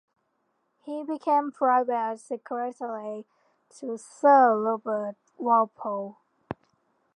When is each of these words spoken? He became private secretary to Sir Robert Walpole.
He 0.83 1.03
became 1.03 1.51
private 1.51 2.17
secretary 2.19 3.27
to 3.77 3.99
Sir 3.99 4.59
Robert 4.59 5.15
Walpole. 5.37 6.17